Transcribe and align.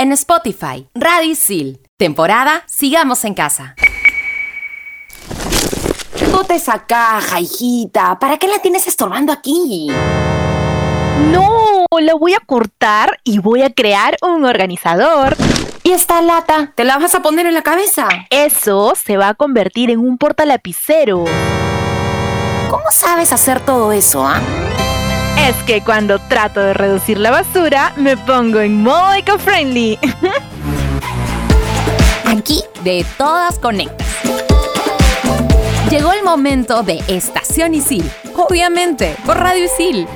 en 0.00 0.12
Spotify. 0.12 0.88
Radisil. 0.94 1.78
Temporada 1.98 2.62
Sigamos 2.66 3.22
en 3.26 3.34
Casa. 3.34 3.74
Bota 6.32 6.54
esa 6.54 6.86
caja, 6.86 7.38
hijita. 7.38 8.18
¿Para 8.18 8.38
qué 8.38 8.48
la 8.48 8.60
tienes 8.60 8.86
estorbando 8.86 9.30
aquí? 9.30 9.88
No, 11.30 11.84
la 12.00 12.14
voy 12.14 12.32
a 12.32 12.40
cortar 12.40 13.20
y 13.24 13.40
voy 13.40 13.60
a 13.60 13.74
crear 13.74 14.16
un 14.22 14.46
organizador. 14.46 15.36
¿Y 15.82 15.90
esta 15.90 16.22
lata? 16.22 16.72
¿Te 16.74 16.84
la 16.84 16.96
vas 16.98 17.14
a 17.14 17.20
poner 17.20 17.44
en 17.44 17.52
la 17.52 17.62
cabeza? 17.62 18.08
Eso 18.30 18.94
se 18.96 19.18
va 19.18 19.28
a 19.28 19.34
convertir 19.34 19.90
en 19.90 19.98
un 19.98 20.16
portalapicero. 20.16 21.24
¿Cómo 22.70 22.90
sabes 22.90 23.34
hacer 23.34 23.60
todo 23.60 23.92
eso, 23.92 24.26
ah? 24.26 24.40
Es 25.38 25.56
que 25.66 25.82
cuando 25.82 26.18
trato 26.18 26.60
de 26.60 26.74
reducir 26.74 27.18
la 27.18 27.30
basura, 27.30 27.92
me 27.96 28.16
pongo 28.16 28.60
en 28.60 28.82
modo 28.82 29.12
eco-friendly. 29.14 29.98
Aquí 32.26 32.62
de 32.84 33.04
todas 33.18 33.58
conectas. 33.58 34.06
Llegó 35.90 36.12
el 36.12 36.22
momento 36.22 36.82
de 36.82 37.02
Estación 37.08 37.74
Isil. 37.74 38.08
Obviamente, 38.36 39.16
por 39.26 39.38
Radio 39.38 39.64
Isil. 39.64 40.06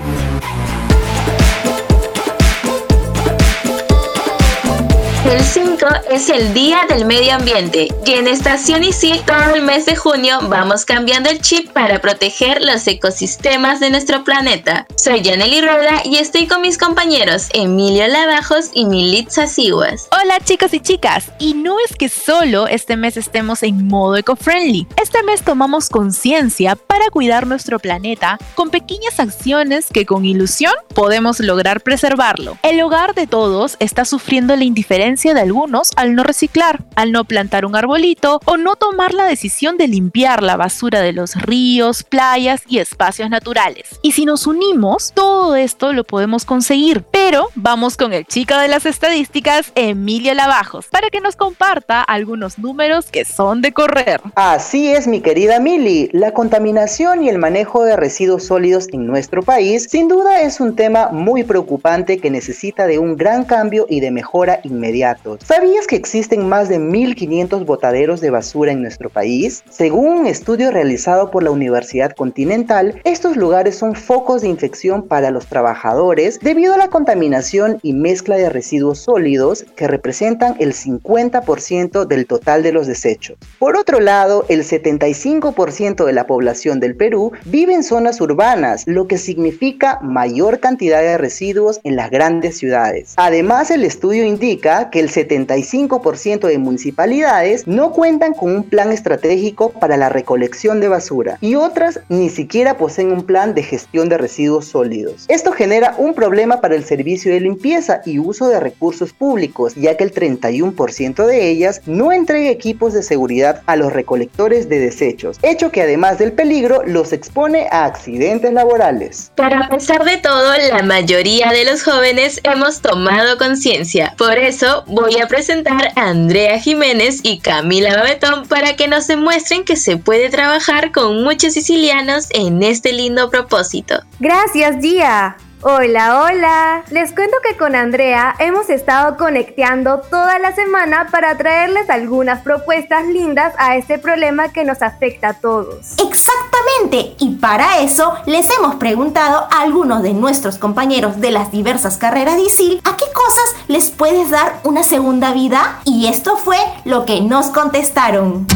El 5.24 5.40
5 5.40 5.86
es 6.10 6.28
el 6.28 6.52
Día 6.52 6.80
del 6.86 7.06
Medio 7.06 7.34
Ambiente 7.34 7.88
y 8.04 8.12
en 8.12 8.28
Estación 8.28 8.84
Isil 8.84 9.22
todo 9.22 9.54
el 9.54 9.62
mes 9.62 9.86
de 9.86 9.96
junio 9.96 10.38
vamos 10.48 10.84
cambiando 10.84 11.30
el 11.30 11.40
chip 11.40 11.70
para 11.70 11.98
proteger 11.98 12.62
los 12.62 12.86
ecosistemas 12.86 13.80
de 13.80 13.88
nuestro 13.88 14.22
planeta. 14.22 14.86
Soy 14.96 15.24
Janely 15.24 15.62
Rueda 15.62 16.02
y 16.04 16.16
estoy 16.16 16.46
con 16.46 16.60
mis 16.60 16.76
compañeros 16.76 17.48
Emilio 17.54 18.06
Lavajos 18.06 18.68
y 18.74 18.84
Militza 18.84 19.46
Siguas. 19.46 20.08
Hola 20.12 20.40
chicos 20.44 20.74
y 20.74 20.80
chicas, 20.80 21.32
y 21.38 21.54
no 21.54 21.76
es 21.88 21.96
que 21.96 22.10
solo 22.10 22.68
este 22.68 22.98
mes 22.98 23.16
estemos 23.16 23.62
en 23.62 23.88
modo 23.88 24.16
eco-friendly. 24.16 24.86
Este 25.02 25.22
mes 25.22 25.42
tomamos 25.42 25.88
conciencia 25.88 26.76
para 26.76 27.08
cuidar 27.08 27.46
nuestro 27.46 27.78
planeta 27.78 28.36
con 28.54 28.68
pequeñas 28.68 29.18
acciones 29.18 29.86
que 29.90 30.04
con 30.04 30.26
ilusión 30.26 30.74
podemos 30.94 31.40
lograr 31.40 31.80
preservarlo. 31.80 32.58
El 32.62 32.82
hogar 32.82 33.14
de 33.14 33.26
todos 33.26 33.76
está 33.80 34.04
sufriendo 34.04 34.54
la 34.54 34.64
indiferencia 34.64 35.13
de 35.14 35.40
algunos 35.40 35.92
al 35.96 36.16
no 36.16 36.24
reciclar, 36.24 36.82
al 36.96 37.12
no 37.12 37.24
plantar 37.24 37.64
un 37.64 37.76
arbolito 37.76 38.40
o 38.46 38.56
no 38.56 38.74
tomar 38.74 39.14
la 39.14 39.24
decisión 39.24 39.78
de 39.78 39.86
limpiar 39.86 40.42
la 40.42 40.56
basura 40.56 41.00
de 41.00 41.12
los 41.12 41.36
ríos, 41.36 42.02
playas 42.02 42.62
y 42.68 42.78
espacios 42.78 43.30
naturales. 43.30 44.00
Y 44.02 44.12
si 44.12 44.24
nos 44.24 44.48
unimos, 44.48 45.12
todo 45.14 45.54
esto 45.54 45.92
lo 45.92 46.02
podemos 46.02 46.44
conseguir. 46.44 47.04
Pero 47.12 47.48
vamos 47.54 47.96
con 47.96 48.12
el 48.12 48.26
chico 48.26 48.56
de 48.58 48.66
las 48.66 48.86
estadísticas, 48.86 49.70
Emilio 49.76 50.34
Lavajos, 50.34 50.86
para 50.86 51.10
que 51.10 51.20
nos 51.20 51.36
comparta 51.36 52.02
algunos 52.02 52.58
números 52.58 53.06
que 53.06 53.24
son 53.24 53.62
de 53.62 53.72
correr. 53.72 54.20
Así 54.34 54.88
es, 54.88 55.06
mi 55.06 55.20
querida 55.20 55.60
Mili. 55.60 56.10
La 56.12 56.34
contaminación 56.34 57.22
y 57.22 57.28
el 57.28 57.38
manejo 57.38 57.84
de 57.84 57.96
residuos 57.96 58.44
sólidos 58.44 58.88
en 58.92 59.06
nuestro 59.06 59.42
país 59.42 59.86
sin 59.88 60.08
duda 60.08 60.42
es 60.42 60.60
un 60.60 60.74
tema 60.74 61.10
muy 61.12 61.44
preocupante 61.44 62.18
que 62.18 62.30
necesita 62.30 62.88
de 62.88 62.98
un 62.98 63.16
gran 63.16 63.44
cambio 63.44 63.86
y 63.88 64.00
de 64.00 64.10
mejora 64.10 64.58
inmediata 64.64 65.03
¿Sabías 65.44 65.86
que 65.86 65.96
existen 65.96 66.48
más 66.48 66.68
de 66.68 66.78
1.500 66.78 67.66
botaderos 67.66 68.20
de 68.20 68.30
basura 68.30 68.72
en 68.72 68.80
nuestro 68.80 69.10
país? 69.10 69.62
Según 69.68 70.20
un 70.20 70.26
estudio 70.26 70.70
realizado 70.70 71.30
por 71.30 71.42
la 71.42 71.50
Universidad 71.50 72.12
Continental, 72.12 73.00
estos 73.04 73.36
lugares 73.36 73.76
son 73.76 73.94
focos 73.94 74.42
de 74.42 74.48
infección 74.48 75.06
para 75.06 75.30
los 75.30 75.46
trabajadores 75.46 76.38
debido 76.40 76.72
a 76.72 76.78
la 76.78 76.88
contaminación 76.88 77.78
y 77.82 77.92
mezcla 77.92 78.36
de 78.36 78.48
residuos 78.48 79.00
sólidos 79.00 79.66
que 79.76 79.88
representan 79.88 80.56
el 80.58 80.72
50% 80.72 82.06
del 82.06 82.26
total 82.26 82.62
de 82.62 82.72
los 82.72 82.86
desechos. 82.86 83.36
Por 83.58 83.76
otro 83.76 84.00
lado, 84.00 84.46
el 84.48 84.64
75% 84.64 86.04
de 86.04 86.12
la 86.12 86.26
población 86.26 86.80
del 86.80 86.96
Perú 86.96 87.32
vive 87.44 87.74
en 87.74 87.84
zonas 87.84 88.20
urbanas, 88.20 88.84
lo 88.86 89.06
que 89.06 89.18
significa 89.18 89.98
mayor 90.02 90.60
cantidad 90.60 91.02
de 91.02 91.18
residuos 91.18 91.80
en 91.84 91.96
las 91.96 92.10
grandes 92.10 92.56
ciudades. 92.56 93.14
Además, 93.16 93.70
el 93.70 93.84
estudio 93.84 94.24
indica 94.24 94.90
que 94.94 95.00
el 95.00 95.10
75% 95.10 96.46
de 96.46 96.58
municipalidades 96.58 97.66
no 97.66 97.90
cuentan 97.90 98.32
con 98.32 98.54
un 98.54 98.62
plan 98.62 98.92
estratégico 98.92 99.70
para 99.70 99.96
la 99.96 100.08
recolección 100.08 100.78
de 100.78 100.86
basura 100.86 101.36
y 101.40 101.56
otras 101.56 101.98
ni 102.08 102.30
siquiera 102.30 102.76
poseen 102.76 103.10
un 103.10 103.24
plan 103.26 103.54
de 103.56 103.64
gestión 103.64 104.08
de 104.08 104.18
residuos 104.18 104.66
sólidos. 104.66 105.24
Esto 105.26 105.50
genera 105.50 105.96
un 105.98 106.14
problema 106.14 106.60
para 106.60 106.76
el 106.76 106.84
servicio 106.84 107.32
de 107.32 107.40
limpieza 107.40 108.02
y 108.06 108.20
uso 108.20 108.46
de 108.46 108.60
recursos 108.60 109.12
públicos, 109.12 109.74
ya 109.74 109.96
que 109.96 110.04
el 110.04 110.14
31% 110.14 111.26
de 111.26 111.48
ellas 111.48 111.80
no 111.86 112.12
entrega 112.12 112.48
equipos 112.48 112.92
de 112.92 113.02
seguridad 113.02 113.62
a 113.66 113.74
los 113.74 113.92
recolectores 113.92 114.68
de 114.68 114.78
desechos, 114.78 115.40
hecho 115.42 115.72
que 115.72 115.82
además 115.82 116.20
del 116.20 116.30
peligro 116.34 116.84
los 116.86 117.12
expone 117.12 117.66
a 117.72 117.86
accidentes 117.86 118.52
laborales. 118.52 119.32
Pero 119.34 119.56
a 119.56 119.68
pesar 119.68 120.04
de 120.04 120.18
todo, 120.18 120.52
la 120.70 120.84
mayoría 120.84 121.50
de 121.50 121.64
los 121.64 121.82
jóvenes 121.82 122.40
hemos 122.44 122.80
tomado 122.80 123.38
conciencia. 123.38 124.14
Por 124.16 124.38
eso, 124.38 124.83
voy 124.86 125.18
a 125.20 125.26
presentar 125.26 125.92
a 125.96 126.08
Andrea 126.08 126.58
Jiménez 126.58 127.20
y 127.22 127.38
Camila 127.38 127.96
Babetón 127.96 128.46
para 128.46 128.76
que 128.76 128.88
nos 128.88 129.06
demuestren 129.06 129.64
que 129.64 129.76
se 129.76 129.96
puede 129.96 130.30
trabajar 130.30 130.92
con 130.92 131.22
muchos 131.22 131.54
sicilianos 131.54 132.28
en 132.30 132.62
este 132.62 132.92
lindo 132.92 133.30
propósito. 133.30 134.00
Gracias, 134.20 134.76
Gia. 134.80 135.36
Hola, 135.66 136.20
hola. 136.20 136.84
Les 136.90 137.14
cuento 137.14 137.38
que 137.42 137.56
con 137.56 137.74
Andrea 137.74 138.34
hemos 138.38 138.68
estado 138.68 139.16
conecteando 139.16 140.02
toda 140.10 140.38
la 140.38 140.54
semana 140.54 141.08
para 141.10 141.38
traerles 141.38 141.88
algunas 141.88 142.42
propuestas 142.42 143.06
lindas 143.06 143.54
a 143.56 143.78
este 143.78 143.98
problema 143.98 144.52
que 144.52 144.62
nos 144.62 144.82
afecta 144.82 145.28
a 145.28 145.32
todos. 145.32 145.92
Exactamente. 145.92 147.16
Y 147.18 147.36
para 147.36 147.78
eso 147.78 148.12
les 148.26 148.50
hemos 148.50 148.74
preguntado 148.74 149.48
a 149.50 149.62
algunos 149.62 150.02
de 150.02 150.12
nuestros 150.12 150.58
compañeros 150.58 151.18
de 151.22 151.30
las 151.30 151.50
diversas 151.50 151.96
carreras 151.96 152.36
de 152.36 152.42
ISIL 152.42 152.82
a 152.84 152.94
qué 152.98 153.06
cosas 153.14 153.54
les 153.66 153.90
puedes 153.90 154.28
dar 154.28 154.60
una 154.64 154.82
segunda 154.82 155.32
vida. 155.32 155.80
Y 155.86 156.08
esto 156.08 156.36
fue 156.36 156.58
lo 156.84 157.06
que 157.06 157.22
nos 157.22 157.46
contestaron. 157.46 158.46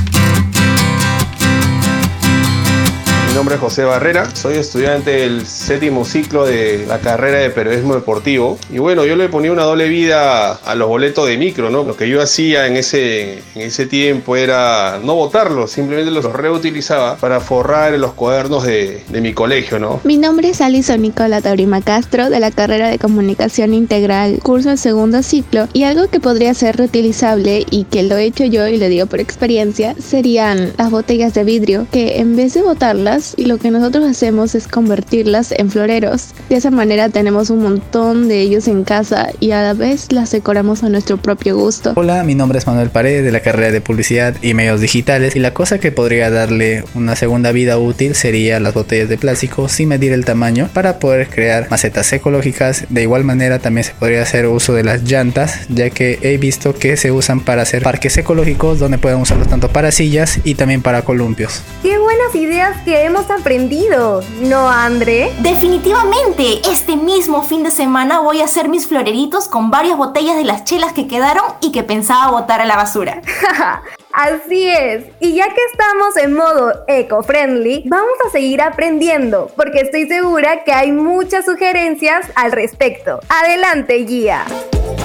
Nombre 3.34 3.56
es 3.56 3.60
José 3.60 3.84
Barrera, 3.84 4.34
soy 4.34 4.56
estudiante 4.56 5.10
del 5.10 5.46
séptimo 5.46 6.04
ciclo 6.04 6.46
de 6.46 6.86
la 6.86 6.98
carrera 6.98 7.38
de 7.38 7.50
periodismo 7.50 7.94
deportivo 7.94 8.58
y 8.72 8.78
bueno, 8.78 9.04
yo 9.04 9.16
le 9.16 9.28
ponía 9.28 9.52
una 9.52 9.64
doble 9.64 9.88
vida 9.88 10.52
a 10.52 10.74
los 10.74 10.88
boletos 10.88 11.26
de 11.26 11.36
micro, 11.36 11.70
¿no? 11.70 11.84
Lo 11.84 11.96
que 11.96 12.08
yo 12.08 12.22
hacía 12.22 12.66
en 12.66 12.76
ese, 12.76 13.42
en 13.54 13.62
ese 13.62 13.86
tiempo 13.86 14.36
era 14.36 15.00
no 15.02 15.14
votarlos, 15.14 15.70
simplemente 15.72 16.10
los 16.10 16.24
reutilizaba 16.24 17.16
para 17.16 17.40
forrar 17.40 17.92
los 17.92 18.12
cuadernos 18.12 18.64
de, 18.64 19.04
de 19.08 19.20
mi 19.20 19.34
colegio, 19.34 19.78
¿no? 19.78 20.00
Mi 20.04 20.16
nombre 20.16 20.50
es 20.50 20.60
Alison 20.60 21.02
Nicola 21.02 21.40
Taurima 21.40 21.82
Castro 21.82 22.30
de 22.30 22.40
la 22.40 22.50
carrera 22.50 22.88
de 22.88 22.98
comunicación 22.98 23.74
integral, 23.74 24.40
curso 24.42 24.70
el 24.70 24.78
segundo 24.78 25.22
ciclo 25.22 25.68
y 25.72 25.84
algo 25.84 26.08
que 26.08 26.20
podría 26.20 26.54
ser 26.54 26.76
reutilizable 26.76 27.66
y 27.70 27.84
que 27.84 28.02
lo 28.02 28.16
he 28.16 28.24
hecho 28.24 28.44
yo 28.44 28.66
y 28.68 28.78
lo 28.78 28.88
digo 28.88 29.06
por 29.06 29.20
experiencia 29.20 29.94
serían 30.00 30.72
las 30.78 30.90
botellas 30.90 31.34
de 31.34 31.44
vidrio 31.44 31.86
que 31.92 32.18
en 32.18 32.36
vez 32.36 32.54
de 32.54 32.62
botarlas 32.62 33.17
y 33.36 33.46
lo 33.46 33.58
que 33.58 33.70
nosotros 33.70 34.04
hacemos 34.04 34.54
es 34.54 34.68
convertirlas 34.68 35.52
en 35.52 35.70
floreros. 35.70 36.28
De 36.48 36.56
esa 36.56 36.70
manera 36.70 37.08
tenemos 37.08 37.50
un 37.50 37.62
montón 37.62 38.28
de 38.28 38.40
ellos 38.40 38.68
en 38.68 38.84
casa 38.84 39.28
y 39.40 39.50
a 39.50 39.62
la 39.62 39.74
vez 39.74 40.12
las 40.12 40.30
decoramos 40.30 40.82
a 40.82 40.88
nuestro 40.88 41.16
propio 41.16 41.56
gusto. 41.56 41.92
Hola, 41.96 42.22
mi 42.24 42.34
nombre 42.34 42.58
es 42.58 42.66
Manuel 42.66 42.90
Paredes 42.90 43.24
de 43.24 43.32
la 43.32 43.40
carrera 43.40 43.72
de 43.72 43.80
publicidad 43.80 44.36
y 44.42 44.54
medios 44.54 44.80
digitales 44.80 45.36
y 45.36 45.40
la 45.40 45.54
cosa 45.54 45.78
que 45.78 45.92
podría 45.92 46.30
darle 46.30 46.84
una 46.94 47.16
segunda 47.16 47.52
vida 47.52 47.78
útil 47.78 48.14
sería 48.14 48.60
las 48.60 48.74
botellas 48.74 49.08
de 49.08 49.18
plástico 49.18 49.68
sin 49.68 49.88
medir 49.88 50.12
el 50.12 50.24
tamaño 50.24 50.68
para 50.72 50.98
poder 50.98 51.28
crear 51.28 51.68
macetas 51.70 52.12
ecológicas. 52.12 52.84
De 52.88 53.02
igual 53.02 53.24
manera 53.24 53.58
también 53.58 53.84
se 53.84 53.92
podría 53.94 54.22
hacer 54.22 54.46
uso 54.46 54.74
de 54.74 54.84
las 54.84 55.02
llantas 55.02 55.66
ya 55.68 55.90
que 55.90 56.18
he 56.22 56.36
visto 56.38 56.74
que 56.74 56.96
se 56.96 57.10
usan 57.12 57.40
para 57.40 57.62
hacer 57.62 57.82
parques 57.82 58.16
ecológicos 58.16 58.78
donde 58.78 58.98
pueden 58.98 59.20
usarlos 59.20 59.48
tanto 59.48 59.68
para 59.68 59.90
sillas 59.90 60.40
y 60.44 60.54
también 60.54 60.82
para 60.82 61.02
columpios. 61.02 61.62
¡Qué 61.82 61.98
buenas 61.98 62.34
ideas 62.34 62.76
que 62.84 63.07
hemos 63.08 63.30
aprendido, 63.30 64.22
¿no, 64.42 64.68
André? 64.68 65.32
Definitivamente, 65.40 66.60
este 66.70 66.94
mismo 66.94 67.42
fin 67.42 67.62
de 67.62 67.70
semana 67.70 68.20
voy 68.20 68.42
a 68.42 68.44
hacer 68.44 68.68
mis 68.68 68.86
floreritos 68.86 69.48
con 69.48 69.70
varias 69.70 69.96
botellas 69.96 70.36
de 70.36 70.44
las 70.44 70.64
chelas 70.64 70.92
que 70.92 71.08
quedaron 71.08 71.44
y 71.62 71.72
que 71.72 71.82
pensaba 71.82 72.30
botar 72.30 72.60
a 72.60 72.66
la 72.66 72.76
basura. 72.76 73.22
Así 74.12 74.68
es. 74.68 75.06
Y 75.20 75.34
ya 75.34 75.46
que 75.46 75.60
estamos 75.72 76.16
en 76.18 76.34
modo 76.34 76.84
eco-friendly, 76.86 77.84
vamos 77.86 78.14
a 78.26 78.30
seguir 78.30 78.60
aprendiendo, 78.60 79.50
porque 79.56 79.80
estoy 79.80 80.06
segura 80.06 80.64
que 80.64 80.72
hay 80.72 80.92
muchas 80.92 81.46
sugerencias 81.46 82.26
al 82.34 82.52
respecto. 82.52 83.20
Adelante, 83.30 83.94
guía. 84.04 84.44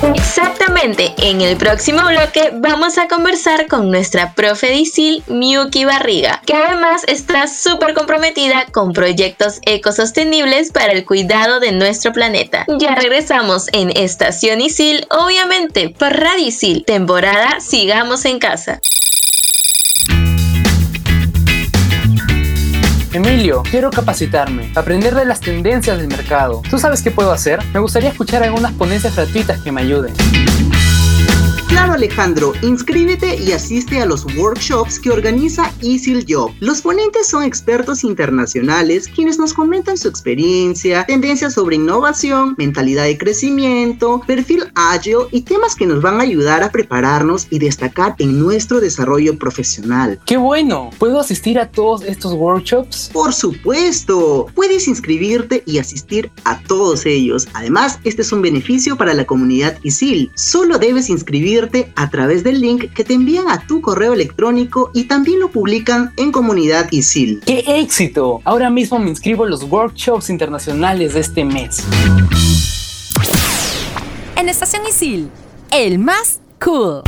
Exactamente, 0.03 1.13
en 1.17 1.39
el 1.39 1.55
próximo 1.55 2.01
bloque 2.05 2.51
vamos 2.53 2.97
a 2.97 3.07
conversar 3.07 3.67
con 3.67 3.89
nuestra 3.89 4.33
profe 4.33 4.69
Disil, 4.69 5.23
Miyuki 5.27 5.85
Barriga, 5.85 6.41
que 6.45 6.53
además 6.53 7.03
está 7.07 7.47
súper 7.47 7.93
comprometida 7.93 8.65
con 8.71 8.91
proyectos 8.91 9.59
ecosostenibles 9.65 10.71
para 10.71 10.91
el 10.91 11.05
cuidado 11.05 11.61
de 11.61 11.71
nuestro 11.71 12.11
planeta. 12.11 12.65
Ya 12.79 12.95
regresamos 12.95 13.67
en 13.71 13.91
Estación 13.95 14.59
Isil, 14.59 15.07
obviamente 15.09 15.89
por 15.89 16.11
Radio 16.11 16.47
Isil, 16.47 16.83
temporada 16.85 17.61
Sigamos 17.61 18.25
en 18.25 18.39
Casa. 18.39 18.81
Emilio, 23.13 23.61
quiero 23.69 23.91
capacitarme, 23.91 24.71
aprender 24.73 25.13
de 25.13 25.23
las 25.23 25.39
tendencias 25.39 25.99
del 25.99 26.07
mercado. 26.07 26.63
¿Tú 26.67 26.79
sabes 26.79 27.03
qué 27.03 27.11
puedo 27.11 27.31
hacer? 27.31 27.59
Me 27.71 27.79
gustaría 27.79 28.09
escuchar 28.09 28.41
algunas 28.41 28.71
ponencias 28.71 29.15
gratuitas 29.15 29.61
que 29.61 29.71
me 29.71 29.81
ayuden. 29.81 30.15
Claro 31.73 31.93
Alejandro, 31.93 32.53
inscríbete 32.61 33.35
y 33.35 33.51
asiste 33.51 33.99
a 33.99 34.05
los 34.05 34.27
workshops 34.37 34.99
que 34.99 35.09
organiza 35.09 35.73
Easy 35.81 36.23
Job. 36.29 36.51
Los 36.59 36.83
ponentes 36.83 37.27
son 37.27 37.41
expertos 37.41 38.03
internacionales 38.03 39.07
quienes 39.07 39.39
nos 39.39 39.55
comentan 39.55 39.97
su 39.97 40.07
experiencia, 40.07 41.03
tendencias 41.07 41.55
sobre 41.55 41.77
innovación, 41.77 42.53
mentalidad 42.59 43.05
de 43.05 43.17
crecimiento, 43.17 44.21
perfil 44.27 44.65
ágil 44.75 45.17
y 45.31 45.41
temas 45.41 45.75
que 45.75 45.87
nos 45.87 45.99
van 46.03 46.19
a 46.19 46.23
ayudar 46.23 46.61
a 46.61 46.71
prepararnos 46.71 47.47
y 47.49 47.57
destacar 47.57 48.13
en 48.19 48.39
nuestro 48.39 48.79
desarrollo 48.79 49.39
profesional. 49.39 50.19
¡Qué 50.27 50.37
bueno! 50.37 50.91
¿Puedo 50.99 51.19
asistir 51.19 51.57
a 51.57 51.71
todos 51.71 52.03
estos 52.03 52.33
workshops? 52.33 53.09
Por 53.11 53.33
supuesto, 53.33 54.45
puedes 54.53 54.87
inscribirte 54.87 55.63
y 55.65 55.79
asistir 55.79 56.29
a 56.43 56.61
todos 56.61 57.07
ellos. 57.07 57.47
Además, 57.55 57.97
este 58.03 58.21
es 58.21 58.31
un 58.31 58.43
beneficio 58.43 58.95
para 58.95 59.15
la 59.15 59.25
comunidad 59.25 59.79
ISIL. 59.81 60.29
Solo 60.35 60.77
debes 60.77 61.09
inscribirte 61.09 61.62
a 61.95 62.09
través 62.09 62.43
del 62.43 62.61
link 62.61 62.91
que 62.93 63.03
te 63.03 63.13
envían 63.13 63.49
a 63.49 63.65
tu 63.65 63.81
correo 63.81 64.13
electrónico 64.13 64.91
y 64.93 65.05
también 65.05 65.39
lo 65.39 65.49
publican 65.49 66.11
en 66.17 66.31
Comunidad 66.31 66.87
ISIL. 66.91 67.41
¡Qué 67.45 67.63
éxito! 67.67 68.41
Ahora 68.43 68.69
mismo 68.69 68.99
me 68.99 69.09
inscribo 69.09 69.45
a 69.45 69.49
los 69.49 69.63
workshops 69.63 70.29
internacionales 70.29 71.13
de 71.13 71.19
este 71.19 71.45
mes. 71.45 71.83
En 74.35 74.49
Estación 74.49 74.81
ISIL, 74.87 75.29
el 75.71 75.99
más 75.99 76.39
cool. 76.63 77.01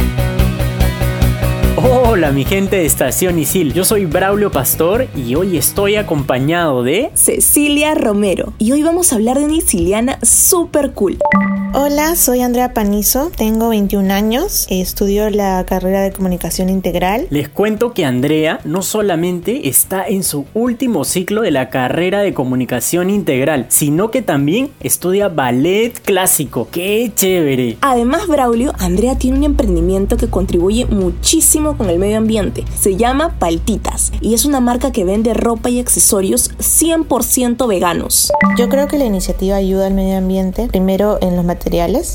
Hola 1.78 2.32
mi 2.32 2.46
gente 2.46 2.78
de 2.78 2.86
Estación 2.86 3.38
Isil, 3.38 3.74
yo 3.74 3.84
soy 3.84 4.06
Braulio 4.06 4.50
Pastor 4.50 5.08
y 5.16 5.36
hoy 5.36 5.58
estoy 5.58 5.98
acompañado 5.98 6.82
de 6.84 7.12
Cecilia 7.14 7.94
Romero 7.94 8.54
y 8.58 8.72
hoy 8.72 8.82
vamos 8.82 9.12
a 9.12 9.16
hablar 9.16 9.38
de 9.38 9.46
una 9.46 9.56
isiliana 9.56 10.18
super 10.24 10.94
cool. 10.94 11.18
Hola, 11.78 12.16
soy 12.16 12.40
Andrea 12.40 12.74
Panizo, 12.74 13.32
tengo 13.36 13.68
21 13.68 14.14
años, 14.14 14.66
estudio 14.70 15.30
la 15.30 15.66
carrera 15.66 16.04
de 16.04 16.14
comunicación 16.14 16.70
integral. 16.70 17.28
Les 17.32 17.50
cuento 17.50 17.94
que 17.94 18.06
Andrea 18.06 18.62
no 18.64 18.82
solamente 18.82 19.68
está 19.68 20.08
en 20.08 20.24
su 20.24 20.46
último 20.54 21.04
ciclo 21.04 21.42
de 21.42 21.52
la 21.52 21.70
carrera 21.70 22.22
de 22.22 22.34
comunicación 22.34 23.10
integral, 23.10 23.66
sino 23.68 24.10
que 24.10 24.22
también 24.22 24.72
estudia 24.80 25.28
ballet 25.28 26.00
clásico. 26.00 26.70
¡Qué 26.72 27.12
chévere! 27.14 27.76
Además, 27.82 28.28
Braulio, 28.28 28.72
Andrea 28.80 29.18
tiene 29.18 29.40
un 29.40 29.44
emprendimiento 29.44 30.16
que 30.16 30.30
contribuye 30.30 30.86
muchísimo 30.86 31.76
con 31.76 31.90
el 31.90 32.00
medio 32.00 32.20
ambiente. 32.20 32.64
Se 32.80 32.96
llama 32.96 33.38
Paltitas 33.38 34.14
y 34.22 34.34
es 34.34 34.46
una 34.46 34.62
marca 34.62 34.94
que 34.94 35.04
vende 35.04 35.34
ropa 35.34 35.70
y 35.70 35.82
accesorios 35.82 36.52
100% 36.58 37.68
veganos. 37.68 38.32
Yo 38.58 38.70
creo 38.70 38.88
que 38.88 38.98
la 38.98 39.04
iniciativa 39.04 39.58
ayuda 39.58 39.88
al 39.88 39.94
medio 39.94 40.18
ambiente, 40.18 40.70
primero 40.70 41.18
en 41.20 41.36
los 41.36 41.44
materiales 41.44 41.65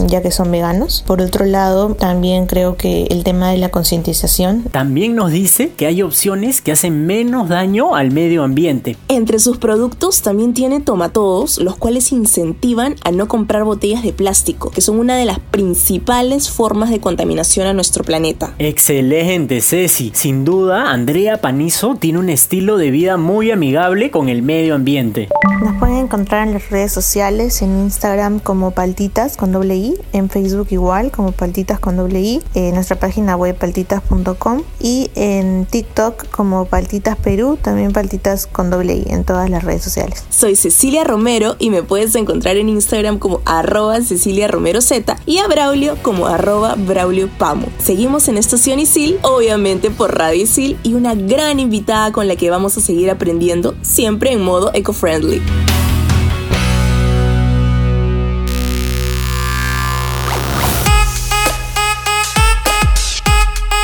ya 0.07 0.23
que 0.23 0.31
son 0.31 0.51
veganos. 0.51 1.05
Por 1.07 1.21
otro 1.21 1.45
lado, 1.45 1.95
también 1.95 2.47
creo 2.47 2.77
que 2.77 3.05
el 3.11 3.25
tema 3.25 3.51
de 3.51 3.59
la 3.59 3.69
concientización. 3.71 4.65
También 4.65 5.15
nos 5.15 5.33
dice 5.33 5.73
que 5.77 5.87
hay 5.87 6.03
opciones 6.03 6.61
que 6.61 6.73
hacen 6.73 7.07
menos 7.07 7.49
daño 7.49 7.95
al 7.95 8.11
medio 8.11 8.43
ambiente. 8.43 8.97
Entre 9.09 9.39
sus 9.39 9.59
productos 9.59 10.23
también 10.23 10.55
tiene 10.55 10.81
tomatodos, 10.81 11.59
los 11.59 11.77
cuales 11.77 12.13
incentivan 12.13 12.97
a 13.05 13.11
no 13.11 13.29
comprar 13.29 13.65
botellas 13.65 14.03
de 14.03 14.13
plástico, 14.13 14.71
que 14.71 14.81
son 14.81 14.99
una 14.99 15.17
de 15.17 15.25
las 15.25 15.39
principales 15.39 16.51
formas 16.51 16.91
de 16.91 17.01
contaminación 17.01 17.67
a 17.67 17.73
nuestro 17.73 18.05
planeta. 18.05 18.55
Excelente, 18.59 19.61
Ceci. 19.61 20.13
Sin 20.15 20.45
duda, 20.45 20.91
Andrea 20.91 21.41
Panizo 21.41 21.97
tiene 21.97 22.19
un 22.19 22.31
estilo 22.31 22.77
de 22.77 22.91
vida 22.91 23.17
muy 23.17 23.51
amigable 23.51 24.11
con 24.11 24.29
el 24.29 24.43
medio 24.43 24.75
ambiente. 24.75 25.29
Nos 25.63 25.77
pueden 25.79 25.97
encontrar 25.97 26.47
en 26.47 26.55
las 26.55 26.71
redes 26.71 26.93
sociales, 26.93 27.63
en 27.63 27.81
Instagram 27.81 28.39
como 28.39 28.71
Paltitas 28.71 29.37
con 29.41 29.53
doble 29.53 29.75
I, 29.75 29.95
en 30.13 30.29
Facebook 30.29 30.67
igual 30.71 31.11
como 31.11 31.33
Paltitas 31.33 31.81
con 31.81 31.97
doble 31.97 32.21
I, 32.21 32.43
en 32.55 32.75
nuestra 32.75 33.01
página 33.01 33.37
web 33.37 33.57
paltitas.com 33.57 34.63
y 34.79 35.11
en 35.15 35.65
TikTok 35.65 36.29
como 36.29 36.67
Paltitas 36.67 37.17
Perú, 37.17 37.59
también 37.61 37.93
Paltitas 37.93 38.47
con 38.47 38.69
doble 38.69 38.97
I 38.97 39.05
en 39.09 39.25
todas 39.25 39.49
las 39.49 39.65
redes 39.65 39.83
sociales. 39.83 40.25
Soy 40.29 40.57
Cecilia 40.57 41.05
Romero 41.05 41.57
y 41.59 41.71
me 41.71 41.83
puedes 41.83 42.15
encontrar 42.17 42.59
en 42.59 42.69
Instagram 42.69 43.19
como 43.19 43.41
arroba 43.47 44.03
Cecilia 44.03 44.47
Romero 44.47 44.83
Z 44.83 45.17
y 45.25 45.39
a 45.39 45.49
Braulio 45.49 45.97
como 46.03 46.27
arroba 46.27 46.75
Braulio 46.77 47.31
Pamo. 47.39 47.69
Seguimos 47.83 48.29
en 48.29 48.37
Estación 48.37 48.79
Isil, 48.79 49.19
obviamente 49.23 49.91
por 49.91 50.19
Radio 50.19 50.43
Isil 50.43 50.77
y 50.83 50.93
una 50.93 51.15
gran 51.15 51.61
invitada 51.61 52.13
con 52.13 52.29
la 52.29 52.37
que 52.37 52.51
vamos 52.51 52.77
a 52.77 52.83
seguir 52.83 53.11
aprendiendo 53.11 53.75
siempre 53.81 54.33
en 54.33 54.43
modo 54.43 54.71
eco-friendly. 54.75 55.41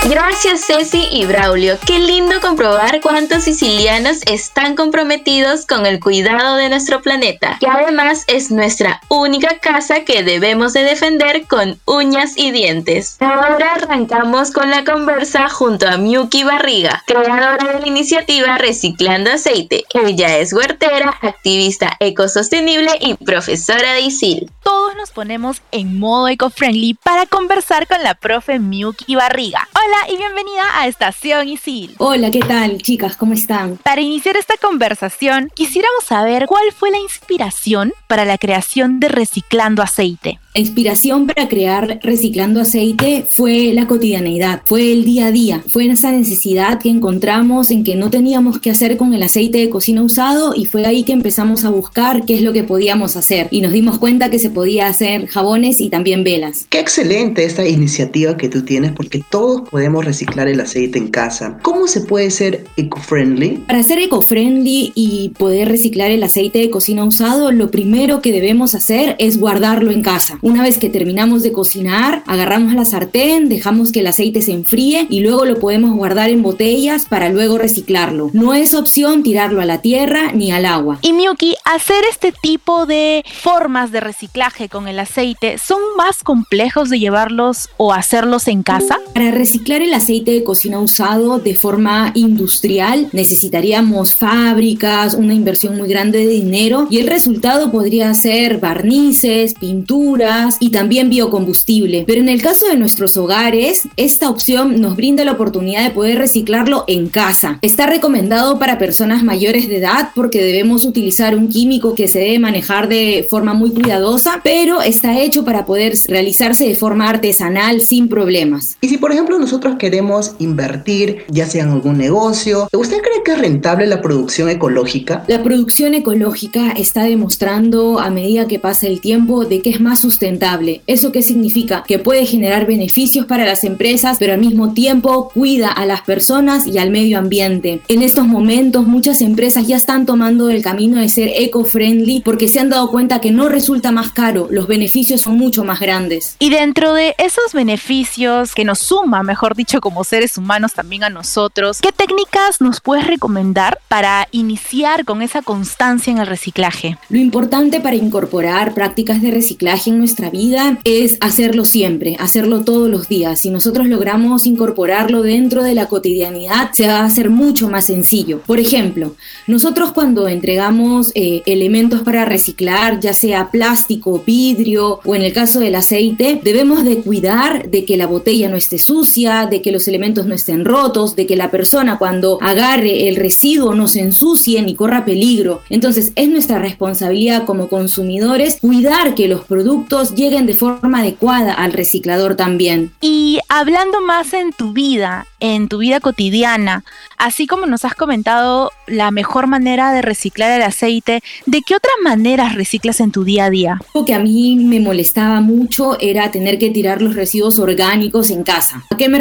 Gracias 0.09 0.65
Ceci 0.65 1.09
y 1.11 1.27
Braulio. 1.27 1.77
Qué 1.85 1.99
lindo 1.99 2.41
comprobar 2.41 3.01
cuántos 3.01 3.43
sicilianos 3.43 4.19
están 4.27 4.77
comprometidos 4.77 5.67
con 5.67 5.85
el 5.85 5.99
cuidado 5.99 6.55
de 6.55 6.69
nuestro 6.69 7.03
planeta, 7.03 7.57
que 7.59 7.67
además 7.67 8.23
es 8.29 8.53
nuestra 8.53 9.01
única 9.09 9.59
casa 9.59 10.05
que 10.05 10.23
debemos 10.23 10.75
de 10.75 10.85
defender 10.85 11.49
con 11.49 11.81
uñas 11.87 12.35
y 12.37 12.53
dientes. 12.53 13.17
Ahora 13.19 13.75
arrancamos 13.75 14.53
con 14.53 14.71
la 14.71 14.85
conversa 14.85 15.49
junto 15.49 15.89
a 15.89 15.97
Miyuki 15.97 16.45
Barriga, 16.45 17.03
creadora 17.05 17.73
de 17.73 17.81
la 17.81 17.87
iniciativa 17.89 18.59
Reciclando 18.59 19.33
Aceite. 19.33 19.87
Ella 19.93 20.39
es 20.39 20.53
huertera, 20.53 21.19
activista 21.21 21.97
ecosostenible 21.99 22.93
y 23.01 23.15
profesora 23.15 23.95
de 23.95 24.03
ISIL. 24.03 24.53
Todos 24.63 24.95
nos 24.95 25.11
ponemos 25.11 25.63
en 25.73 25.99
modo 25.99 26.29
eco-friendly 26.29 26.95
para 26.95 27.27
conversar 27.27 27.89
con 27.89 28.05
la 28.05 28.15
profe 28.15 28.61
Miyuki 28.61 29.17
Barriga. 29.17 29.67
Hola 29.75 29.96
y 30.09 30.17
bienvenida 30.19 30.63
a 30.75 30.87
Estación 30.87 31.49
Isil. 31.49 31.95
Hola, 31.99 32.31
¿qué 32.31 32.41
tal, 32.41 32.81
chicas? 32.83 33.17
¿Cómo 33.17 33.33
están? 33.33 33.79
Para 33.79 34.03
iniciar 34.03 34.37
esta 34.37 34.55
conversación, 34.61 35.51
quisiéramos 35.55 36.05
saber 36.05 36.47
cuál 36.47 36.65
fue 36.77 36.91
la 36.91 36.99
inspiración 36.99 37.93
para 38.07 38.25
la 38.25 38.39
creación 38.39 39.01
de 39.01 39.09
Reciclando 39.09 39.83
Aceite. 39.83 40.39
La 40.55 40.61
inspiración 40.61 41.27
para 41.27 41.49
crear 41.49 41.99
Reciclando 42.03 42.61
Aceite 42.61 43.27
fue 43.29 43.73
la 43.75 43.87
cotidianeidad, 43.87 44.63
fue 44.65 44.93
el 44.93 45.05
día 45.05 45.27
a 45.27 45.31
día, 45.31 45.63
fue 45.69 45.87
esa 45.87 46.13
necesidad 46.13 46.79
que 46.79 46.89
encontramos 46.89 47.71
en 47.71 47.85
que 47.85 47.95
no 47.95 48.09
teníamos 48.09 48.59
que 48.59 48.71
hacer 48.71 48.97
con 48.97 49.13
el 49.13 49.23
aceite 49.23 49.59
de 49.59 49.69
cocina 49.69 50.03
usado 50.03 50.55
y 50.55 50.65
fue 50.65 50.87
ahí 50.87 51.03
que 51.03 51.13
empezamos 51.13 51.65
a 51.65 51.71
buscar 51.71 52.25
qué 52.25 52.37
es 52.37 52.43
lo 52.43 52.55
que 52.55 52.65
podíamos 52.65 53.17
hacer 53.17 53.49
y 53.51 53.61
nos 53.61 53.73
dimos 53.73 53.99
cuenta 53.99 54.31
que 54.31 54.39
se 54.39 54.49
podía 54.49 54.89
hacer 54.89 55.27
jabones 55.27 55.81
y 55.81 55.91
también 55.91 56.25
velas. 56.25 56.67
Qué 56.71 56.81
excelente 56.81 57.45
esta 57.45 57.67
iniciativa 57.67 58.37
que 58.37 58.49
tú 58.49 58.63
tienes 58.63 58.93
porque 58.93 59.23
todos 59.29 59.69
podemos 59.69 59.86
reciclar 59.95 60.49
el 60.49 60.61
aceite 60.61 60.99
en 60.99 61.09
casa. 61.09 61.59
¿Cómo 61.63 61.87
se 61.87 62.01
puede 62.01 62.31
ser 62.31 62.65
eco-friendly? 62.77 63.65
Para 63.67 63.83
ser 63.83 63.99
eco-friendly 63.99 64.93
y 64.95 65.31
poder 65.39 65.69
reciclar 65.69 66.11
el 66.11 66.23
aceite 66.23 66.59
de 66.59 66.71
cocina 66.71 67.05
usado, 67.05 67.53
lo 67.53 67.71
primero 67.71 68.21
que 68.21 68.33
debemos 68.33 68.75
hacer 68.75 69.17
es 69.19 69.39
guardarlo 69.39 69.91
en 69.91 70.03
casa. 70.03 70.39
Una 70.43 70.63
vez 70.63 70.79
que 70.79 70.91
terminamos 70.91 71.43
de 71.43 71.53
cocinar, 71.53 72.23
agarramos 72.27 72.75
la 72.75 72.85
sartén, 72.85 73.49
dejamos 73.49 73.93
que 73.93 74.01
el 74.01 74.09
aceite 74.09 74.43
se 74.43 74.53
enfríe 74.53 75.07
y 75.09 75.21
luego 75.21 75.45
lo 75.45 75.59
podemos 75.59 75.95
guardar 75.95 76.31
en 76.31 76.43
botellas 76.43 77.07
para 77.07 77.29
luego 77.29 77.59
reciclarlo. 77.59 78.31
No 78.33 78.55
es 78.55 78.75
opción 78.75 79.23
tirarlo 79.23 79.61
a 79.61 79.65
la 79.65 79.81
tierra 79.81 80.33
ni 80.33 80.53
al 80.53 80.67
agua. 80.67 80.99
Y 81.03 81.13
Miyuki, 81.13 81.55
hacer 81.65 82.05
este 82.11 82.33
tipo 82.33 82.87
de 82.87 83.25
formas 83.41 83.93
de 83.93 84.01
reciclaje 84.01 84.69
con 84.69 84.89
el 84.89 84.99
aceite 84.99 85.59
son 85.59 85.79
más 85.97 86.23
complejos 86.23 86.91
de 86.91 86.99
llevarlos 86.99 87.71
o 87.77 87.93
hacerlos 87.93 88.49
en 88.49 88.63
casa? 88.63 88.99
Para 89.15 89.31
reciclar 89.31 89.76
el 89.83 89.95
aceite 89.95 90.33
de 90.33 90.45
cocina 90.45 90.81
usado 90.81 91.39
de 91.39 91.55
forma 91.55 92.13
industrial 92.15 93.09
necesitaríamos 93.13 94.15
fábricas, 94.15 95.15
una 95.15 95.35
inversión 95.35 95.77
muy 95.77 95.89
grande 95.89 96.19
de 96.19 96.29
dinero 96.29 96.87
y 96.91 96.99
el 96.99 97.07
resultado 97.07 97.71
podría 97.71 98.13
ser 98.15 98.59
barnices, 98.59 99.55
pinturas 99.55 100.57
y 100.61 100.71
también 100.71 101.11
biocombustible. 101.11 102.05
Pero 102.07 102.21
en 102.21 102.29
el 102.29 102.43
caso 102.43 102.67
de 102.67 102.77
nuestros 102.77 103.17
hogares, 103.17 103.89
esta 103.97 104.31
opción 104.31 104.81
nos 104.81 104.97
brinda 104.97 105.25
la 105.25 105.33
oportunidad 105.33 105.85
de 105.85 105.91
poder 105.91 106.19
reciclarlo 106.19 106.85
en 106.87 107.09
casa. 107.09 107.59
Está 107.63 107.87
recomendado 107.87 108.59
para 108.59 108.79
personas 108.79 109.23
mayores 109.23 109.69
de 109.69 109.79
edad 109.79 110.11
porque 110.15 110.43
debemos 110.43 110.85
utilizar 110.85 111.37
un 111.37 111.49
químico 111.49 111.95
que 111.95 112.09
se 112.09 112.21
debe 112.21 112.39
manejar 112.39 112.89
de 112.89 113.27
forma 113.29 113.55
muy 113.55 113.71
cuidadosa, 113.71 114.41
pero 114.45 114.83
está 114.83 115.21
hecho 115.21 115.45
para 115.45 115.67
poder 115.67 115.95
realizarse 116.07 116.67
de 116.67 116.75
forma 116.75 117.09
artesanal 117.09 117.81
sin 117.81 118.09
problemas. 118.09 118.77
Y 118.81 118.89
si 118.89 118.99
por 118.99 119.13
ejemplo 119.13 119.39
nosotros 119.39 119.66
queremos 119.75 120.37
invertir, 120.39 121.25
ya 121.29 121.47
sea 121.47 121.65
en 121.65 121.71
algún 121.71 121.99
negocio, 121.99 122.69
¿usted 122.73 122.99
cree 122.99 123.25
que 123.25 123.33
es 123.33 123.39
rentable 123.39 123.87
la 123.87 124.01
producción 124.01 124.49
ecológica? 124.49 125.25
La 125.27 125.43
producción 125.43 125.95
ecológica 125.95 126.71
está 126.73 127.03
demostrando 127.05 127.99
a 127.99 128.11
medida 128.11 128.47
que 128.47 128.59
pasa 128.59 128.87
el 128.87 129.01
tiempo 129.01 129.45
de 129.45 129.61
que 129.61 129.71
es 129.71 129.81
más 129.81 130.01
sustentable. 130.01 130.83
¿Eso 130.87 131.13
qué 131.13 131.23
significa? 131.23 131.85
Que 131.87 131.99
puede 131.99 132.25
generar 132.25 132.67
beneficios 132.67 133.27
para 133.27 133.45
las 133.45 133.65
empresas, 133.65 134.17
pero 134.19 134.33
al 134.33 134.41
mismo 134.41 134.73
tiempo 134.73 135.31
cuida 135.35 135.71
a 135.71 135.85
las 135.85 136.03
personas 136.03 136.67
y 136.67 136.79
al 136.79 136.91
medio 136.91 137.19
ambiente. 137.19 137.81
En 137.89 138.03
estos 138.03 138.27
momentos 138.27 138.87
muchas 138.87 139.21
empresas 139.21 139.67
ya 139.67 139.77
están 139.77 140.07
tomando 140.07 140.49
el 140.51 140.63
camino 140.63 141.01
de 141.01 141.09
ser 141.09 141.31
eco-friendly 141.35 142.23
porque 142.25 142.49
se 142.49 142.61
han 142.61 142.71
dado 142.71 142.91
cuenta 142.91 143.21
que 143.21 143.31
no 143.31 143.49
resulta 143.49 143.93
más 143.93 144.13
caro, 144.13 144.47
los 144.51 144.67
beneficios 144.67 145.21
son 145.23 145.37
mucho 145.37 145.65
más 145.65 145.81
grandes. 145.81 146.37
Y 146.39 146.51
dentro 146.51 146.95
de 146.95 147.15
esos 147.19 147.53
beneficios 147.53 148.55
que 148.55 148.65
nos 148.65 148.79
suma, 148.79 149.23
mejor 149.23 149.56
dicho, 149.57 149.81
como 149.81 150.05
seres 150.05 150.39
humanos 150.39 150.75
también 150.75 151.05
a 151.05 151.11
nosotros, 151.11 151.81
¿qué 151.81 151.93
técnicas 151.93 152.61
nos 152.61 152.81
puedes 152.81 153.07
recomendar 153.07 153.79
para 153.89 154.29
iniciar 154.31 155.05
con 155.05 155.23
esa 155.23 155.43
constancia 155.43 156.11
en 156.11 156.19
el 156.19 156.27
reciclaje? 156.27 156.99
Lo 157.09 157.19
importante 157.19 157.81
para 157.81 157.97
incorporar 157.97 158.75
prácticas 158.75 159.23
de 159.23 159.31
reciclaje 159.31 159.91
en 159.91 159.99
nuestra 159.99 160.31
vida 160.31 160.79
es 160.85 161.17
hacerlo 161.21 161.65
siempre, 161.65 162.17
hacerlo 162.19 162.65
todos 162.65 162.89
los 162.89 163.09
días. 163.09 163.41
Si 163.41 163.51
nosotros 163.51 163.87
logramos 163.87 164.47
incorporarlo 164.47 165.23
dentro 165.23 165.63
de 165.63 165.75
la 165.75 165.87
cotidianidad, 165.87 166.71
se 166.73 166.87
va 166.87 167.01
a 167.01 167.05
hacer 167.05 167.31
mucho 167.31 167.69
más 167.69 167.87
sencillo. 167.87 168.41
Por 168.41 168.61
ejemplo, 168.61 169.17
nosotros 169.47 169.93
cuando 169.93 170.29
entregamos 170.29 171.13
eh, 171.15 171.43
elementos 171.47 172.03
para 172.03 172.25
reciclar, 172.25 173.01
ya 173.01 173.15
sea 173.15 173.51
plástico, 173.51 174.23
vidrio 174.25 175.01
o 175.05 175.15
en 175.15 175.23
el 175.23 175.33
caso 175.33 175.61
del 175.61 175.75
aceite, 175.75 176.41
debemos 176.43 176.85
de 176.85 176.99
cuidar 176.99 177.71
de 177.71 177.85
que 177.85 177.97
la 177.97 178.07
botella 178.07 178.49
no 178.49 178.57
esté 178.57 178.79
sucia, 178.79 179.46
de 179.47 179.63
que 179.63 179.73
los 179.73 179.89
elementos 179.89 180.27
no 180.27 180.35
estén 180.35 180.65
rotos, 180.65 181.17
de 181.17 181.27
que 181.27 181.37
la 181.37 181.51
persona 181.51 181.99
cuando 181.99 182.39
agarre 182.41 183.09
el 183.09 183.17
residuo 183.17 183.75
no 183.75 183.89
se 183.89 184.01
ensucie 184.01 184.63
ni 184.63 184.75
corra 184.75 185.05
peligro. 185.05 185.63
Entonces 185.71 186.13
es 186.15 186.29
nuestra 186.29 186.59
responsabilidad 186.59 187.45
como 187.45 187.69
consumidores 187.69 188.59
cuidar 188.61 189.15
que 189.15 189.29
los 189.29 189.45
productos 189.45 190.15
lleguen 190.15 190.47
de 190.47 190.55
forma 190.55 191.01
adecuada 191.01 191.53
al 191.53 191.73
reciclador 191.73 192.37
también. 192.37 192.93
Y 193.01 193.39
hablando 193.49 194.01
más 194.01 194.33
en 194.33 194.53
tu 194.53 194.73
vida, 194.73 195.27
en 195.41 195.69
tu 195.69 195.79
vida 195.79 196.01
cotidiana, 196.01 196.85
así 197.19 197.47
como 197.47 197.67
nos 197.67 197.85
has 197.85 197.95
comentado 197.95 198.71
la 198.87 199.11
mejor 199.11 199.47
manera 199.47 199.93
de 199.93 200.03
reciclar 200.03 200.53
el 200.53 200.63
aceite, 200.63 201.23
¿de 201.47 201.63
qué 201.63 201.75
otras 201.75 201.95
maneras 202.03 202.55
reciclas 202.55 203.01
en 203.01 203.13
tu 203.13 203.25
día 203.25 203.47
a 203.47 203.51
día? 203.51 203.81
Lo 203.95 204.05
que 204.05 204.15
a 204.15 204.19
mí 204.19 204.57
me 204.57 204.81
molestaba 204.81 205.41
mucho 205.41 205.99
era 206.01 206.31
tener 206.31 206.59
que 206.59 206.71
tirar 206.71 207.03
los 207.03 207.15
residuos 207.15 207.59
orgánicos 207.59 208.31
en 208.31 208.43
casa. 208.43 208.85
¿A 208.91 208.97
qué 208.97 209.09
me 209.09 209.19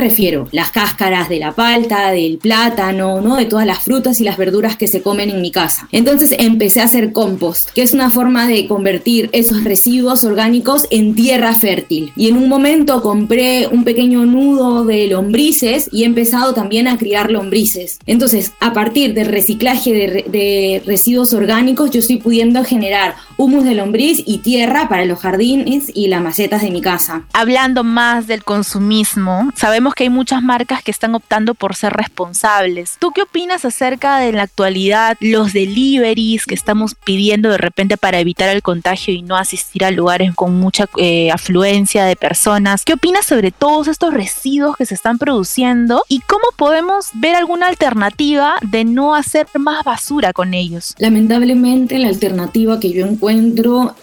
Las 0.51 0.72
cáscaras 0.72 1.29
de 1.29 1.39
la 1.39 1.51
palta, 1.51 2.12
del 2.12 2.38
plátano, 2.38 3.22
¿no? 3.22 3.36
De 3.36 3.45
todas 3.45 3.65
las 3.65 3.79
frutas 3.79 4.22
y 4.22 4.24
las 4.24 4.38
verduras 4.38 4.77
que 4.77 4.88
se 4.88 5.01
comen 5.01 5.29
en 5.29 5.41
mi 5.41 5.51
casa. 5.51 5.88
Entonces 5.91 6.34
empecé 6.38 6.81
a 6.81 6.86
hacer 6.86 7.12
compost, 7.12 7.69
que 7.72 7.81
es 7.81 7.93
una 7.93 8.10
forma 8.10 8.48
de 8.48 8.67
convertir 8.67 9.29
esos 9.34 9.63
residuos 9.63 10.24
orgánicos 10.24 10.88
en 10.89 11.15
tierra 11.15 11.53
fértil. 11.57 12.13
Y 12.15 12.29
en 12.29 12.38
un 12.38 12.48
momento 12.48 13.01
compré 13.01 13.67
un 13.67 13.84
pequeño 13.84 14.25
nudo 14.25 14.86
de 14.86 15.07
lombrices 15.07 15.89
y 15.91 16.03
he 16.03 16.05
empezado 16.05 16.53
también 16.53 16.88
a 16.88 16.98
criar 16.98 17.29
lombrices. 17.29 18.00
Entonces, 18.05 18.53
a 18.60 18.74
partir 18.74 19.13
del 19.13 19.27
reciclaje 19.27 19.91
de, 19.91 20.25
de 20.29 20.81
residuos 20.86 21.34
orgánicos, 21.34 21.91
yo 21.91 22.00
estoy 22.00 22.17
pudiendo 22.17 22.63
generar 22.63 23.15
humus 23.38 23.63
de 23.63 23.75
lombriz 23.75 24.24
y 24.25 24.39
tierra 24.39 24.88
para 24.88 25.06
los 25.06 25.20
jardines 25.20 25.92
y 25.94 26.08
las 26.08 26.22
macetas 26.22 26.62
de 26.62 26.72
mi 26.72 26.82
casa. 26.82 27.24
Hablando 27.34 27.84
más 27.84 28.27
del 28.27 28.44
consumismo, 28.44 29.51
sabemos 29.56 29.94
que 29.94 30.04
hay 30.04 30.10
muchas 30.10 30.42
marcas 30.42 30.84
que 30.84 30.92
están 30.92 31.15
optando 31.15 31.54
por 31.54 31.75
ser 31.75 31.94
responsables. 31.94 32.98
¿Tú 33.00 33.12
qué 33.12 33.24
opinas 33.24 33.65
acerca 33.65 34.18
de 34.20 34.30
en 34.30 34.38
la 34.38 34.44
actualidad 34.44 35.18
los 35.20 35.54
deliveries 35.54 36.46
que 36.46 36.56
estamos 36.56 36.96
pidiendo 36.96 37.50
de 37.50 37.58
repente 37.58 37.98
para 37.98 38.20
evitar 38.20 38.50
el 38.50 38.62
contagio 38.62 39.13
y 39.13 39.22
no 39.22 39.36
asistir 39.36 39.84
a 39.86 39.92
lugares 39.92 40.34
con 40.34 40.56
mucha 40.60 40.88
eh, 40.98 41.32
afluencia 41.32 42.06
de 42.06 42.15
personas? 42.15 42.84
¿Qué 42.84 42.94
opinas 42.94 43.25
sobre 43.25 43.51
todos 43.51 43.88
estos 43.88 44.13
residuos 44.13 44.77
que 44.77 44.86
se 44.86 44.96
están 44.96 45.18
produciendo 45.18 46.04
y 46.08 46.22
cómo 46.22 46.46
podemos 46.56 47.10
ver 47.13 47.36
alguna 47.36 47.68
alternativa 47.68 48.56
de 48.62 48.86
no 48.86 49.13
hacer 49.13 49.48
más 49.60 49.84
basura 49.84 50.34
con 50.34 50.54
ellos? 50.54 50.96
Lamentablemente 50.98 52.00
la 52.00 52.08
alternativa 52.08 52.80
que 52.80 52.92
yo 52.92 53.06
encuentro 53.06 53.25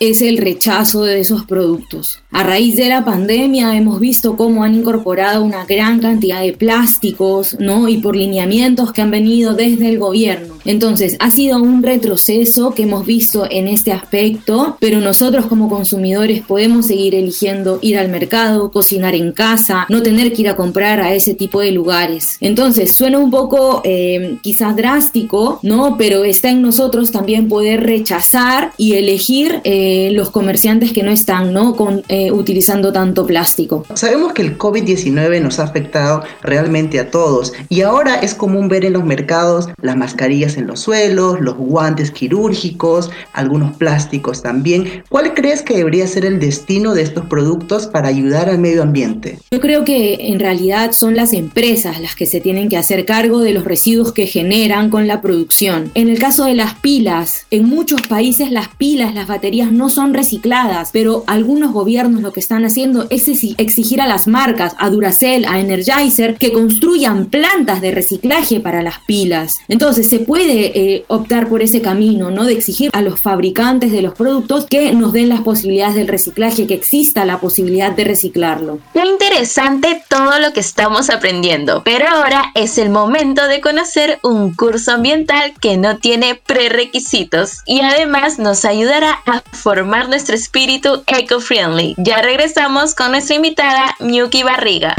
es 0.01 0.23
el 0.23 0.39
rechazo 0.39 1.05
de 1.05 1.21
esos 1.21 1.45
productos. 1.45 2.21
A 2.31 2.43
raíz 2.43 2.77
de 2.77 2.89
la 2.89 3.05
pandemia 3.05 3.77
hemos 3.77 4.01
visto 4.01 4.37
cómo 4.37 4.65
han 4.65 4.75
incorporado 4.75 5.45
una 5.45 5.65
gran 5.65 6.01
cantidad 6.01 6.41
de 6.41 6.53
plásticos, 6.53 7.57
¿no? 7.61 7.89
Y 7.89 7.99
por 7.99 8.17
lineamientos 8.17 8.93
que 8.93 9.03
han 9.03 9.11
venido 9.11 9.55
desde 9.55 9.89
el 9.89 9.99
gobierno. 9.99 10.52
Entonces, 10.65 11.17
ha 11.19 11.31
sido 11.31 11.63
un 11.63 11.83
retroceso 11.83 12.73
que 12.75 12.85
hemos 12.85 13.07
visto 13.07 13.47
en 13.51 13.69
este 13.69 13.93
aspecto, 13.93 14.77
pero 14.81 15.01
nosotros 15.01 15.47
como 15.47 15.69
consumidores 15.69 16.43
podemos 16.43 16.87
seguir 16.87 17.15
eligiendo 17.15 17.79
ir 17.83 17.99
al 17.99 18.09
mercado, 18.09 18.71
cocinar 18.71 19.15
en 19.15 19.33
casa, 19.33 19.87
no 19.89 20.03
tener 20.03 20.33
que 20.33 20.43
ir 20.43 20.49
a 20.49 20.57
comprar 20.57 21.01
a 21.01 21.15
ese 21.15 21.35
tipo 21.35 21.61
de 21.61 21.73
lugares. 21.73 22.37
Entonces, 22.41 22.93
suena 22.93 23.19
un 23.19 23.31
poco 23.31 23.81
eh, 23.85 24.39
quizás 24.43 24.77
drástico, 24.77 25.59
¿no? 25.63 25.97
Pero 25.99 26.25
está 26.25 26.51
en 26.51 26.63
nosotros 26.63 27.11
también 27.11 27.49
poder 27.49 27.83
rechazar 27.83 28.73
y 28.77 28.95
elegir 28.95 29.61
eh, 29.65 30.11
los 30.13 30.31
comerciantes 30.31 30.93
que 30.93 31.03
no 31.03 31.11
están, 31.11 31.53
¿no? 31.53 31.77
Con, 31.77 32.03
eh, 32.09 32.31
utilizando 32.31 32.93
tanto 32.93 33.27
plástico. 33.27 33.85
Sabemos 33.95 34.33
que 34.33 34.43
el 34.43 34.59
COVID-19 34.59 35.41
nos 35.41 35.59
ha 35.59 35.65
afectado 35.65 36.23
realmente 36.43 36.99
a 37.01 37.11
todos 37.11 37.53
y 37.69 37.83
ahora 37.83 38.17
es 38.17 38.35
común 38.35 38.69
ver 38.69 38.85
en 38.85 38.95
los 38.95 39.05
mercados 39.05 39.69
las 39.81 39.97
mascarillas 39.97 40.52
en 40.57 40.67
los 40.67 40.81
suelos, 40.81 41.41
los 41.41 41.57
guantes 41.57 42.11
quirúrgicos, 42.11 43.11
algunos 43.33 43.77
plásticos 43.77 44.43
también. 44.43 45.05
¿Cuál 45.09 45.35
crees 45.35 45.63
que 45.63 45.77
debería 45.77 46.07
ser 46.07 46.25
el 46.25 46.41
destino 46.41 46.95
de 46.95 47.03
estos 47.03 47.27
productos 47.27 47.87
para 47.87 48.09
ayudar 48.09 48.49
al 48.49 48.59
medio 48.59 48.83
ambiente? 48.83 49.39
Yo 49.51 49.61
creo 49.61 49.85
que 49.85 50.29
en 50.29 50.41
realidad 50.41 50.93
son 50.93 51.17
las 51.17 51.33
empresas 51.33 52.01
las 52.01 52.15
que 52.15 52.27
se 52.27 52.41
tienen 52.41 52.69
que 52.69 52.77
hacer 52.77 53.05
cargo 53.05 53.41
de 53.41 53.53
los 53.53 53.65
residuos 53.65 54.13
que 54.13 54.27
generan 54.27 54.91
con 54.91 55.07
la 55.07 55.21
producción. 55.21 55.91
En 55.95 56.09
el 56.09 56.19
caso 56.19 56.45
de 56.45 56.55
las 56.55 56.75
pilas, 56.75 57.47
en 57.51 57.69
muchos 57.69 58.03
países 58.03 58.51
las 58.51 58.69
pilas, 58.69 59.15
las 59.15 59.27
baterías 59.27 59.73
no 59.73 59.89
son 59.89 60.15
recicladas, 60.15 60.91
pero 60.93 61.25
algunos 61.27 61.73
gobiernos 61.73 62.23
lo 62.23 62.33
que 62.33 62.41
están 62.41 62.65
haciendo 62.65 63.07
es 63.11 63.29
exigir 63.29 64.01
a 64.01 64.07
las 64.07 64.27
marcas, 64.27 64.75
a 64.79 64.91
Duracell, 64.91 65.45
a 65.47 65.61
Energizer, 65.61 66.37
que 66.37 66.53
construyan 66.53 67.27
plantas 67.27 67.81
de 67.81 67.91
reciclaje 67.93 68.61
para 68.61 68.83
las 68.83 68.99
pilas. 69.07 69.59
Entonces 69.69 70.09
se 70.09 70.21
puede 70.21 70.42
eh, 70.49 71.05
optar 71.09 71.49
por 71.49 71.63
ese 71.63 71.83
camino, 71.83 72.31
¿no? 72.31 72.45
De 72.45 72.53
exigir 72.53 72.91
a 72.93 73.03
los 73.03 73.21
fabricantes 73.21 73.93
de 73.93 74.03
los 74.03 74.15
productos 74.15 74.67
que 74.67 74.93
nos 74.93 75.13
den 75.13 75.29
las 75.29 75.41
posibilidades 75.41 75.95
del 75.95 76.09
reciclaje, 76.09 76.67
que 76.67 76.75
exista 76.75 77.25
la 77.25 77.39
posibilidad 77.39 77.93
de 77.93 78.05
reciclarlo. 78.05 78.79
Qué 78.93 79.05
interesante 79.05 80.03
todo 80.09 80.39
lo 80.39 80.53
que 80.53 80.61
estamos 80.61 81.11
aprendiendo, 81.11 81.83
pero 81.85 82.09
ahora 82.09 82.53
es 82.55 82.79
el 82.79 82.91
momento 82.91 83.47
de 83.49 83.61
conocer 83.61 84.19
un 84.23 84.55
curso 84.55 84.93
ambiental 84.93 85.55
que 85.61 85.77
no 85.77 85.99
tiene 85.99 86.35
prerequisitos 86.35 87.59
y 87.67 87.81
además 87.81 88.39
nos 88.39 88.65
ayudará 88.65 89.19
a 89.27 89.43
formar 89.53 90.09
nuestro 90.09 90.35
espíritu 90.35 91.03
eco-friendly. 91.07 91.95
Ya 91.99 92.23
regresamos 92.23 92.95
con 92.95 93.13
nuestra 93.13 93.37
invitada 93.37 93.97
Miyuki 94.01 94.43
Barriga. 94.43 94.95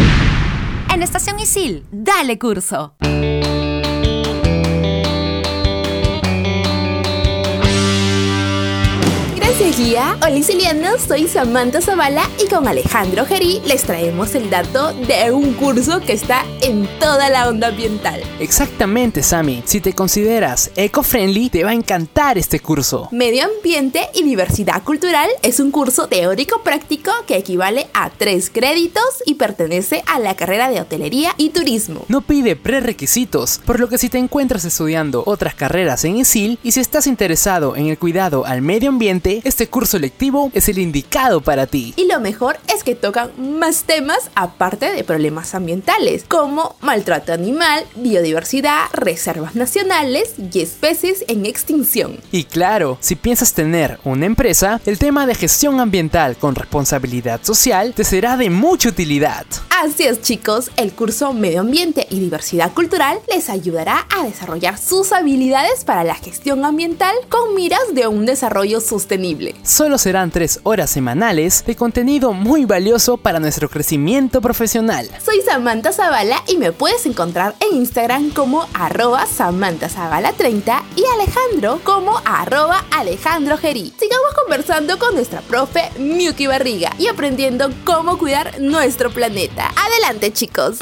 En 0.94 1.02
Estación 1.02 1.40
Isil, 1.40 1.84
dale 1.92 2.38
curso. 2.38 2.94
Seguía, 9.64 10.18
hola 10.22 10.36
sicilianos, 10.36 11.04
soy 11.08 11.26
Samantha 11.26 11.80
Zavala 11.80 12.30
y 12.38 12.50
con 12.50 12.68
Alejandro 12.68 13.26
Gerí 13.26 13.62
les 13.66 13.84
traemos 13.84 14.36
el 14.36 14.50
dato 14.50 14.92
de 14.92 15.32
un 15.32 15.54
curso 15.54 16.02
que 16.02 16.12
está 16.12 16.44
en 16.60 16.86
toda 17.00 17.30
la 17.30 17.48
onda 17.48 17.70
ambiental. 17.70 18.22
Exactamente, 18.42 19.24
Sammy. 19.24 19.64
Si 19.66 19.80
te 19.80 19.94
consideras 19.94 20.70
eco-friendly, 20.76 21.50
te 21.50 21.64
va 21.64 21.70
a 21.70 21.76
encantar 21.76 22.38
este 22.38 22.60
curso. 22.60 23.08
Medio 23.14 23.46
ambiente 23.46 24.10
y 24.14 24.24
diversidad 24.24 24.84
cultural 24.84 25.30
es 25.44 25.62
un 25.62 25.72
curso 25.72 26.08
teórico 26.08 26.62
práctico 26.62 27.12
que 27.26 27.38
equivale 27.38 27.88
a 27.94 28.10
tres 28.10 28.50
créditos 28.50 29.24
y 29.26 29.36
pertenece 29.36 30.04
a 30.08 30.20
la 30.20 30.36
carrera 30.36 30.70
de 30.70 30.82
hotelería 30.82 31.36
y 31.38 31.52
turismo. 31.52 32.04
No 32.10 32.20
pide 32.20 32.58
prerequisitos, 32.58 33.62
por 33.66 33.80
lo 33.80 33.88
que 33.88 33.98
si 33.98 34.10
te 34.10 34.18
encuentras 34.18 34.66
estudiando 34.66 35.24
otras 35.26 35.56
carreras 35.56 36.04
en 36.04 36.18
ISIL 36.18 36.60
y 36.64 36.74
si 36.74 36.82
estás 36.82 37.08
interesado 37.08 37.78
en 37.78 37.88
el 37.88 37.98
cuidado 37.98 38.46
al 38.46 38.62
medio 38.62 38.90
ambiente, 38.90 39.42
este 39.54 39.68
curso 39.68 40.00
lectivo 40.00 40.50
es 40.56 40.68
el 40.68 40.80
indicado 40.80 41.42
para 41.42 41.68
ti. 41.68 41.94
Y 41.96 42.08
lo 42.08 42.20
mejor 42.20 42.58
es 42.74 42.84
que 42.84 42.96
tocan 42.96 43.30
más 43.38 43.84
temas 43.84 44.32
aparte 44.34 44.92
de 44.92 45.04
problemas 45.04 45.54
ambientales, 45.54 46.26
como 46.28 46.76
maltrato 46.82 47.34
animal, 47.34 47.86
biodiversidad, 47.96 48.86
reservas 48.94 49.54
nacionales 49.54 50.34
y 50.52 50.60
especies 50.60 51.24
en 51.28 51.46
extinción. 51.46 52.18
Y 52.32 52.46
claro, 52.46 52.98
si 53.00 53.16
piensas 53.16 53.54
tener 53.54 54.00
una 54.04 54.26
empresa, 54.26 54.82
el 54.88 54.98
tema 54.98 55.28
de 55.28 55.36
gestión 55.36 55.80
ambiental 55.80 56.36
con 56.36 56.56
responsabilidad 56.56 57.40
social 57.44 57.94
te 57.94 58.04
será 58.04 58.38
de 58.38 58.50
mucha 58.50 58.90
utilidad. 58.90 59.46
Así 59.70 60.04
es 60.06 60.22
chicos, 60.24 60.72
el 60.78 60.94
curso 60.94 61.32
Medio 61.34 61.60
Ambiente 61.60 62.08
y 62.10 62.20
Diversidad 62.20 62.74
Cultural 62.74 63.20
les 63.32 63.50
ayudará 63.50 64.08
a 64.18 64.24
desarrollar 64.24 64.80
sus 64.80 65.12
habilidades 65.12 65.84
para 65.84 66.04
la 66.04 66.16
gestión 66.16 66.66
ambiental 66.66 67.14
con 67.30 67.54
miras 67.54 67.94
de 67.94 68.08
un 68.08 68.26
desarrollo 68.26 68.82
sostenible. 68.82 69.33
Solo 69.64 69.98
serán 69.98 70.32
tres 70.32 70.60
horas 70.64 70.90
semanales 70.90 71.64
de 71.66 71.76
contenido 71.76 72.34
muy 72.34 72.66
valioso 72.66 73.18
para 73.18 73.40
nuestro 73.40 73.70
crecimiento 73.70 74.42
profesional. 74.42 75.10
Soy 75.24 75.42
Samantha 75.42 75.92
Zavala 75.92 76.44
y 76.48 76.58
me 76.58 76.72
puedes 76.72 77.06
encontrar 77.06 77.56
en 77.60 77.78
Instagram 77.78 78.30
como 78.32 78.68
arroba 78.74 79.26
Samantha 79.26 79.90
Zavala 79.90 80.34
30 80.34 80.84
y 80.96 81.04
Alejandro 81.20 81.80
como 81.84 82.18
arroba 82.26 82.86
Alejandro 82.92 83.58
Gerí. 83.58 83.94
Sigamos 84.00 84.34
conversando 84.42 85.00
con 85.00 85.16
nuestra 85.16 85.42
profe 85.42 85.90
Miyuki 85.98 86.48
Barriga 86.48 86.92
y 86.98 87.08
aprendiendo 87.08 87.72
cómo 87.84 88.18
cuidar 88.18 88.60
nuestro 88.60 89.12
planeta. 89.12 89.72
Adelante 89.76 90.32
chicos. 90.32 90.78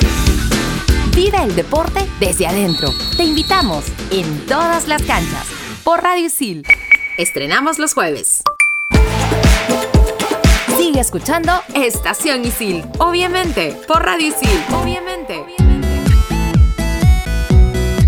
Vive 1.15 1.37
el 1.43 1.55
deporte 1.55 2.07
desde 2.19 2.47
adentro. 2.47 2.89
Te 3.17 3.23
invitamos 3.23 3.85
en 4.11 4.45
todas 4.45 4.87
las 4.87 5.03
canchas 5.03 5.45
por 5.83 6.01
Radio 6.01 6.29
Sil. 6.31 6.63
Estrenamos 7.17 7.77
los 7.77 7.93
jueves. 7.93 8.41
Sigue 10.77 11.01
escuchando 11.01 11.51
Estación 11.73 12.45
Isil. 12.45 12.85
Obviamente, 12.99 13.77
por 13.87 14.03
Radio 14.03 14.27
Isil. 14.27 14.63
Obviamente. 14.73 15.60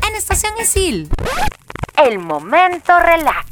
En 0.09 0.17
Estación 0.17 0.55
Isil, 0.61 1.09
el 2.05 2.19
momento 2.19 2.99
relax. 2.99 3.47